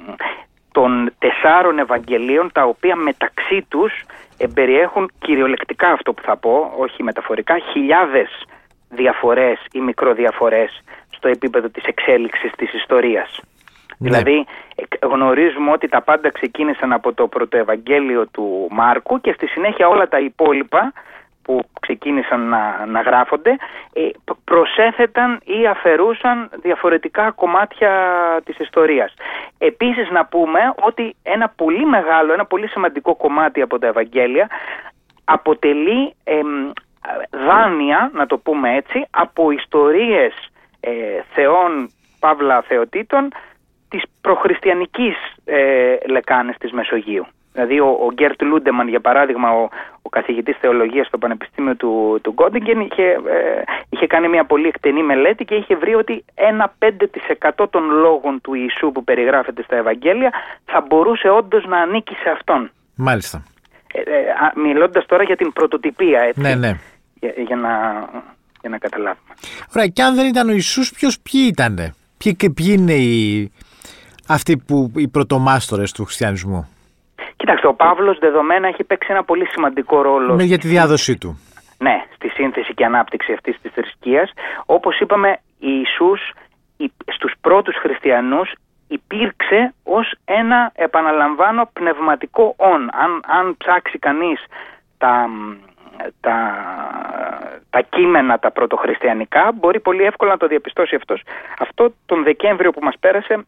των 0.73 1.13
τεσσάρων 1.19 1.79
Ευαγγελίων 1.79 2.51
τα 2.53 2.65
οποία 2.65 2.97
μεταξύ 2.97 3.67
τους 3.69 3.93
περιέχουν 4.55 5.11
κυριολεκτικά 5.19 5.89
αυτό 5.89 6.13
που 6.13 6.23
θα 6.23 6.37
πω, 6.37 6.73
όχι 6.79 7.03
μεταφορικά, 7.03 7.59
χιλιάδες 7.73 8.29
διαφορές 8.89 9.59
ή 9.73 9.81
μικροδιαφορές 9.81 10.83
στο 11.11 11.29
επίπεδο 11.29 11.69
της 11.69 11.85
εξέλιξης 11.85 12.51
της 12.57 12.73
ιστορίας. 12.75 13.41
Ναι. 13.99 14.09
Δηλαδή 14.09 14.47
εκ- 14.75 15.05
γνωρίζουμε 15.05 15.71
ότι 15.71 15.89
τα 15.89 16.03
πάντα 16.03 16.31
ξεκίνησαν 16.31 16.93
από 16.93 17.13
το 17.13 17.27
πρωτοευαγγέλιο 17.29 18.27
του 18.27 18.69
Μάρκου 18.71 19.21
και 19.21 19.33
στη 19.33 19.47
συνέχεια 19.47 19.89
όλα 19.89 20.09
τα 20.09 20.19
υπόλοιπα 20.19 20.93
που 21.43 21.61
ξεκίνησαν 21.81 22.41
να, 22.49 22.87
να 22.87 23.01
γράφονται 23.01 23.57
ε, 23.93 24.09
π- 24.25 24.37
προσέθεταν 24.45 25.41
ή 25.45 25.67
αφαιρούσαν 25.67 26.51
διαφορετικά 26.63 27.31
κομμάτια 27.31 27.93
της 28.45 28.59
ιστορίας. 28.59 29.15
Επίσης 29.59 30.11
να 30.11 30.25
πούμε 30.27 30.61
ότι 30.83 31.17
ένα 31.23 31.49
πολύ 31.57 31.85
μεγάλο, 31.87 32.33
ένα 32.33 32.45
πολύ 32.47 32.69
σημαντικό 32.69 33.15
κομμάτι 33.17 33.61
από 33.63 33.79
τα 33.79 33.87
Ευαγγέλια 33.87 34.49
αποτελεί 35.25 36.15
εμ, 36.25 36.71
δάνεια, 37.31 38.11
να 38.15 38.27
το 38.27 38.39
πούμε 38.39 38.75
έτσι, 38.75 39.07
από 39.11 39.51
ιστορίες 39.51 40.33
ε, 40.81 40.91
θεών, 41.35 41.91
παύλα 42.21 42.63
θεοτήτων, 42.63 43.33
της 43.89 44.03
προχριστιανικής 44.21 45.17
ε, 45.45 45.97
λεκάνης 46.07 46.57
της 46.57 46.73
Μεσογείου. 46.73 47.27
Δηλαδή 47.53 47.81
ο, 47.81 47.99
ο 48.07 48.13
Γκέρτ 48.13 48.43
Λούντεμαν 48.43 48.89
για 48.89 49.01
παράδειγμα 49.01 49.51
ο, 49.51 49.69
ο 50.03 50.09
καθηγητής 50.09 50.57
θεολογίας 50.61 51.07
στο 51.07 51.19
Πανεπιστήμιο 51.19 51.77
του, 51.77 52.19
του 52.23 52.31
Γκόντιγκεν 52.31 52.81
είχε, 52.81 53.03
ε, 53.03 53.63
είχε 53.91 54.07
κάνει 54.07 54.29
μια 54.29 54.45
πολύ 54.45 54.67
εκτενή 54.67 55.03
μελέτη 55.03 55.45
και 55.45 55.55
είχε 55.55 55.77
βρει 55.77 55.95
ότι 55.95 56.25
ένα 56.35 56.75
5% 57.59 57.67
των 57.71 57.91
λόγων 57.91 58.41
του 58.41 58.55
Ιησού 58.55 58.93
που 58.93 59.05
περιγράφεται 59.05 59.63
στα 59.63 59.77
Ευαγγέλια 59.77 60.33
θα 60.65 60.85
μπορούσε 60.89 61.29
όντως 61.29 61.65
να 61.65 61.79
ανήκει 61.79 62.15
σε 62.15 62.31
αυτόν. 62.31 62.71
Μάλιστα. 62.95 63.43
Ε, 63.93 64.01
ε, 64.01 64.31
α, 64.31 64.53
μιλώντας 64.55 65.07
τώρα 65.07 65.23
για 65.23 65.37
την 65.37 65.53
πρωτοτυπία 65.53 66.21
έτσι, 66.21 66.41
Ναι, 66.41 66.55
ναι. 66.55 66.79
Για, 67.21 67.33
για 67.47 67.57
να, 67.57 67.71
για 68.61 68.69
να 68.71 68.79
καταλάβουμε. 68.79 69.35
Ωραία, 69.75 69.87
και 69.87 70.03
αν 70.03 70.15
δεν 70.15 70.27
ήταν 70.27 70.49
ο 70.49 70.53
Ιησούς, 70.53 70.93
ποιος, 70.93 71.21
ποιοι 71.21 71.47
ήτανε; 71.51 71.95
Ποιοι, 72.19 72.35
και 72.35 72.51
ποιοι 72.51 72.75
είναι 72.79 72.93
οι, 72.95 73.53
αυτοί 74.29 74.57
που, 74.57 74.93
οι 74.97 75.09
πρωτομάστορες 75.09 75.93
του 75.93 76.05
χριστιανισμού; 76.05 76.69
Κοιτάξτε, 77.37 77.67
ο 77.67 77.75
Παύλος 77.75 78.19
δεδομένα 78.19 78.69
έχει 78.69 78.85
παίξει 78.85 79.09
ένα 79.13 79.25
πολύ 79.25 79.47
σημαντικό 79.47 80.03
ρόλο 80.03 80.35
Με, 80.35 80.43
για 80.45 80.59
τη 80.59 80.69
διάδοσή 80.69 81.19
του. 81.19 81.39
ναι, 81.79 82.05
στη 82.15 82.29
σύνθεση 82.29 82.75
και 82.75 82.85
ανάπτυξη 82.85 83.33
αυτής 83.33 83.59
της 83.63 83.71
θρησκείας. 83.75 84.31
Όπως 84.67 85.01
είπαμε, 85.01 85.41
Ιησούς 85.59 86.33
η- 86.77 86.93
στους 87.13 87.33
πρώτους 87.41 87.77
χριστιανούς 87.77 88.53
υπήρξε 88.89 89.75
ως 89.83 90.15
ένα, 90.25 90.73
επαναλαμβάνω, 90.75 91.71
πνευματικό 91.73 92.55
όν. 92.57 92.83
Αν, 92.83 93.21
αν 93.39 93.57
ψάξει 93.59 93.99
κανείς 93.99 94.45
τα, 94.99 95.29
τα, 96.21 96.37
τα 97.71 97.81
κείμενα 97.81 98.39
τα 98.39 98.51
πρωτοχριστιανικά, 98.51 99.53
μπορεί 99.55 99.81
πολύ 99.81 100.03
εύκολα 100.03 100.31
να 100.31 100.37
το 100.37 100.47
διαπιστώσει 100.47 100.95
αυτός. 100.95 101.23
Αυτό 101.59 101.95
τον 102.07 102.23
Δεκέμβριο 102.23 102.71
που 102.71 102.81
μας 102.83 102.95
πέρασε 103.01 103.45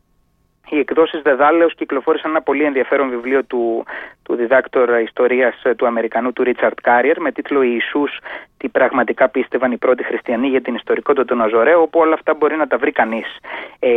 οι 0.70 0.78
εκδόσεις 0.78 1.22
Δαιδάλεος 1.22 1.74
κυκλοφόρησαν 1.74 2.30
ένα 2.30 2.42
πολύ 2.42 2.64
ενδιαφέρον 2.64 3.08
βιβλίο 3.10 3.44
του, 3.44 3.84
του 4.22 4.34
διδάκτορα 4.34 5.00
ιστορίας 5.00 5.54
ε, 5.62 5.74
του 5.74 5.86
Αμερικανού 5.86 6.32
του 6.32 6.42
Ρίτσαρντ 6.42 6.78
Κάριερ 6.82 7.20
με 7.20 7.32
τίτλο 7.32 7.62
«Ιησούς, 7.62 8.18
τι 8.56 8.68
πραγματικά 8.68 9.28
πίστευαν 9.28 9.72
οι 9.72 9.76
πρώτοι 9.76 10.04
χριστιανοί 10.04 10.48
για 10.48 10.60
την 10.60 10.74
ιστορικότητα 10.74 11.24
του 11.24 11.36
Ναζωραίου» 11.36 11.80
όπου 11.80 11.98
όλα 11.98 12.14
αυτά 12.14 12.34
μπορεί 12.34 12.56
να 12.56 12.66
τα 12.66 12.78
βρει 12.78 12.92
κανείς 12.92 13.36
ε, 13.78 13.90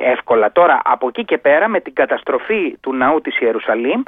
εύκολα. 0.00 0.52
Τώρα 0.52 0.80
από 0.84 1.08
εκεί 1.08 1.24
και 1.24 1.38
πέρα 1.38 1.68
με 1.68 1.80
την 1.80 1.94
καταστροφή 1.94 2.76
του 2.80 2.94
ναού 2.94 3.20
της 3.20 3.40
Ιερουσαλήμ 3.40 4.02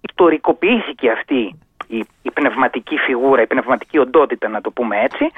ιστορικοποιήθηκε 0.00 1.10
αυτή 1.10 1.58
η, 1.86 2.06
η 2.22 2.30
πνευματική 2.30 2.96
φιγούρα, 2.96 3.42
η 3.42 3.46
πνευματική 3.46 3.98
οντότητα 3.98 4.48
να 4.48 4.60
το 4.60 4.70
πούμε 4.70 5.00
έτσι. 5.00 5.30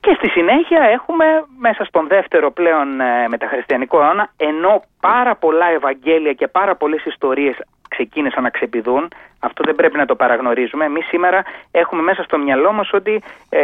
Και 0.00 0.14
στη 0.18 0.28
συνέχεια 0.28 0.82
έχουμε 0.82 1.24
μέσα 1.58 1.84
στον 1.84 2.06
δεύτερο 2.06 2.50
πλέον 2.50 3.00
ε, 3.00 3.28
μεταχριστιανικό 3.28 4.02
αιώνα 4.02 4.30
ενώ 4.36 4.82
πάρα 5.00 5.34
πολλά 5.36 5.66
Ευαγγέλια 5.66 6.32
και 6.32 6.46
πάρα 6.46 6.76
πολλές 6.76 7.04
ιστορίες 7.04 7.56
ξεκίνησαν 7.94 8.42
να 8.42 8.50
ξεπηδούν 8.50 9.08
αυτό 9.40 9.62
δεν 9.64 9.74
πρέπει 9.74 9.96
να 9.96 10.06
το 10.06 10.14
παραγνωρίζουμε 10.14 10.84
εμείς 10.84 11.06
σήμερα 11.06 11.42
έχουμε 11.70 12.02
μέσα 12.02 12.22
στο 12.22 12.38
μυαλό 12.38 12.72
μας 12.72 12.92
ότι 12.92 13.22
ε, 13.48 13.60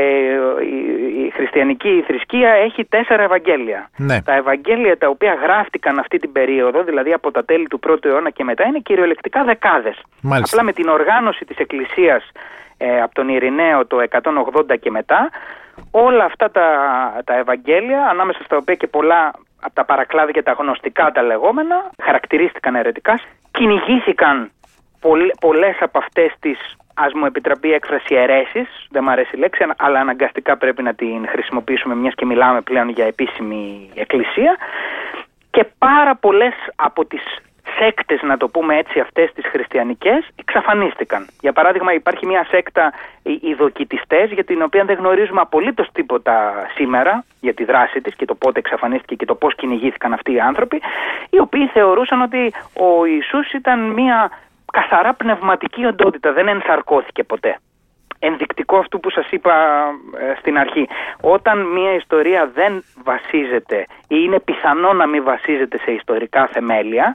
η, 0.62 0.78
η 1.26 1.30
χριστιανική 1.34 2.04
θρησκεία 2.06 2.50
έχει 2.50 2.84
τέσσερα 2.84 3.22
Ευαγγέλια 3.22 3.90
Ναι. 3.96 4.22
τα 4.22 4.34
Ευαγγέλια 4.34 4.98
τα 4.98 5.08
οποία 5.08 5.34
γράφτηκαν 5.34 5.98
αυτή 5.98 6.18
την 6.18 6.32
περίοδο 6.32 6.82
δηλαδή 6.82 7.12
από 7.12 7.30
τα 7.30 7.44
τέλη 7.44 7.66
του 7.66 7.78
πρώτου 7.78 8.08
αιώνα 8.08 8.30
και 8.30 8.44
μετά 8.44 8.64
είναι 8.64 8.78
κυριολεκτικά 8.78 9.44
δεκάδες 9.44 10.02
Μάλιστα. 10.22 10.56
απλά 10.56 10.66
με 10.66 10.72
την 10.72 10.88
οργάνωση 10.88 11.44
της 11.44 11.56
Εκκλησίας 11.56 12.30
ε, 12.78 13.00
από 13.02 13.14
τον 13.14 13.28
Ειρηναίο 13.28 13.86
το 13.86 13.96
180 14.10 14.78
και 14.80 14.90
μετά 14.90 15.30
όλα 15.90 16.24
αυτά 16.24 16.50
τα, 16.50 16.66
τα 17.24 17.34
Ευαγγέλια 17.36 18.06
ανάμεσα 18.10 18.42
στα 18.44 18.56
οποία 18.56 18.74
και 18.74 18.86
πολλά 18.86 19.30
από 19.66 19.74
τα 19.74 19.84
παρακλάδια 19.84 20.42
τα 20.42 20.52
γνωστικά 20.52 21.12
τα 21.12 21.22
λεγόμενα 21.22 21.90
χαρακτηρίστηκαν 22.02 22.74
αιρετικά. 22.74 23.20
Κυνηγήθηκαν 23.50 24.50
πολλ, 25.00 25.30
πολλές 25.40 25.76
από 25.80 25.98
αυτές 25.98 26.32
τις 26.40 26.58
ας 26.94 27.12
μου 27.12 27.26
επιτραπεί 27.26 27.68
η 27.68 27.72
έκφραση 27.72 28.14
αιρέσεις. 28.14 28.68
Δεν 28.90 29.02
μου 29.04 29.10
αρέσει 29.10 29.30
η 29.34 29.38
λέξη 29.38 29.64
αλλά 29.76 30.00
αναγκαστικά 30.00 30.56
πρέπει 30.56 30.82
να 30.82 30.94
την 30.94 31.28
χρησιμοποιήσουμε 31.28 31.94
μιας 31.94 32.14
και 32.14 32.26
μιλάμε 32.26 32.60
πλέον 32.60 32.88
για 32.88 33.04
επίσημη 33.04 33.90
εκκλησία. 33.94 34.56
Και 35.50 35.66
πάρα 35.78 36.16
πολλές 36.16 36.54
από 36.76 37.04
τις 37.04 37.22
σέκτες, 37.78 38.22
να 38.22 38.36
το 38.36 38.48
πούμε 38.48 38.76
έτσι, 38.76 39.00
αυτές 39.00 39.32
τις 39.32 39.46
χριστιανικές 39.46 40.28
εξαφανίστηκαν. 40.36 41.26
Για 41.40 41.52
παράδειγμα 41.52 41.92
υπάρχει 41.92 42.26
μια 42.26 42.46
σέκτα 42.50 42.92
οι 43.22 43.40
οι 43.42 43.54
δοκητιστές 43.54 44.30
για 44.30 44.44
την 44.44 44.62
οποία 44.62 44.84
δεν 44.84 44.96
γνωρίζουμε 44.96 45.40
απολύτως 45.40 45.88
τίποτα 45.92 46.66
σήμερα 46.74 47.24
για 47.40 47.54
τη 47.54 47.64
δράση 47.64 48.00
της 48.00 48.14
και 48.14 48.24
το 48.24 48.34
πότε 48.34 48.58
εξαφανίστηκε 48.58 49.14
και 49.14 49.24
το 49.24 49.34
πώς 49.34 49.54
κυνηγήθηκαν 49.54 50.12
αυτοί 50.12 50.32
οι 50.32 50.40
άνθρωποι 50.40 50.82
οι 51.30 51.38
οποίοι 51.38 51.66
θεωρούσαν 51.66 52.20
ότι 52.22 52.52
ο 52.74 53.04
Ιησούς 53.04 53.52
ήταν 53.52 53.80
μια 53.80 54.30
καθαρά 54.72 55.14
πνευματική 55.14 55.84
οντότητα, 55.84 56.32
δεν 56.32 56.48
ενσαρκώθηκε 56.48 57.24
ποτέ. 57.24 57.58
Ενδεικτικό 58.18 58.76
αυτού 58.76 59.00
που 59.00 59.10
σας 59.10 59.30
είπα 59.30 59.54
ε, 60.18 60.34
στην 60.38 60.58
αρχή. 60.58 60.88
Όταν 61.20 61.72
μια 61.72 61.94
ιστορία 61.94 62.50
δεν 62.54 62.84
βασίζεται 63.04 63.86
ή 64.08 64.16
είναι 64.24 64.40
πιθανό 64.40 64.92
να 64.92 65.06
μην 65.06 65.24
βασίζεται 65.24 65.78
σε 65.78 65.90
ιστορικά 65.90 66.46
θεμέλια, 66.52 67.14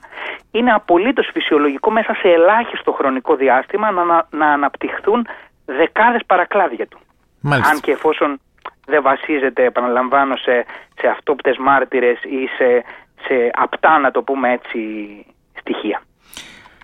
είναι 0.52 0.72
απολύτως 0.72 1.30
φυσιολογικό 1.34 1.92
μέσα 1.92 2.14
σε 2.14 2.28
ελάχιστο 2.28 2.92
χρονικό 2.92 3.36
διάστημα 3.36 3.92
να, 3.92 4.28
να, 4.30 4.48
αναπτυχθούν 4.48 5.28
δεκάδες 5.66 6.22
παρακλάδια 6.26 6.88
του. 6.88 7.00
Μάλιστα. 7.42 7.72
Αν 7.72 7.80
και 7.80 7.92
εφόσον 7.92 8.40
δεν 8.86 9.02
βασίζεται, 9.02 9.66
επαναλαμβάνω, 9.66 10.36
σε, 10.36 10.66
σε 11.00 11.08
αυτόπτες 11.08 11.58
μάρτυρες 11.58 12.20
ή 12.24 12.48
σε, 12.58 12.84
σε 13.26 13.52
απτά, 13.54 14.00
να 14.00 14.12
το 14.12 14.22
πούμε 14.24 14.52
έτσι, 14.52 14.80
στοιχεία. 15.60 16.02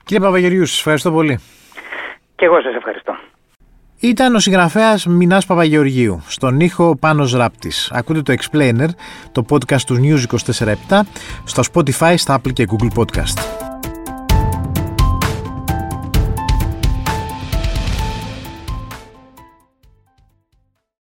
Κύριε 0.03 0.25
Παπαγεωργίου, 0.25 0.65
σας 0.65 0.77
ευχαριστώ 0.77 1.11
πολύ. 1.11 1.39
Και 2.35 2.45
εγώ 2.45 2.61
σας 2.61 2.75
ευχαριστώ. 2.75 3.17
Ήταν 3.99 4.35
ο 4.35 4.39
συγγραφέας 4.39 5.05
Μινάς 5.05 5.45
Παπαγεωργίου, 5.45 6.21
στον 6.27 6.59
ήχο 6.59 6.95
Πάνος 6.95 7.33
Ράπτης. 7.33 7.89
Ακούτε 7.91 8.21
το 8.21 8.33
Explainer, 8.33 8.87
το 9.31 9.45
podcast 9.49 9.81
του 9.81 9.95
News 10.01 10.23
24 10.93 11.05
στο 11.43 11.63
Spotify, 11.73 12.13
στα 12.17 12.41
Apple 12.41 12.53
και 12.53 12.67
Google 12.69 12.89
Podcast. 12.95 13.66